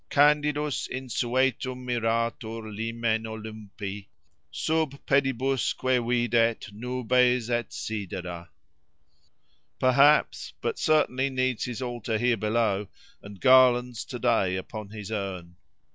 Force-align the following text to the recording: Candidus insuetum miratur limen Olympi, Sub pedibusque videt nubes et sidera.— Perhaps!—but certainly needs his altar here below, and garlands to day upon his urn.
Candidus 0.09 0.87
insuetum 0.89 1.85
miratur 1.85 2.63
limen 2.75 3.27
Olympi, 3.27 4.07
Sub 4.49 4.95
pedibusque 5.05 6.01
videt 6.03 6.73
nubes 6.73 7.51
et 7.51 7.69
sidera.— 7.69 8.49
Perhaps!—but 9.79 10.79
certainly 10.79 11.29
needs 11.29 11.65
his 11.65 11.83
altar 11.83 12.17
here 12.17 12.35
below, 12.37 12.87
and 13.21 13.39
garlands 13.39 14.03
to 14.05 14.17
day 14.17 14.55
upon 14.55 14.89
his 14.89 15.11
urn. 15.11 15.55